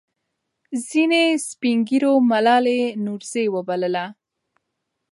ځینې 0.87 1.23
سپین 1.47 1.77
ږیرو 1.89 2.13
ملالۍ 2.31 2.81
نورزۍ 3.05 3.45
وبلله. 3.51 4.05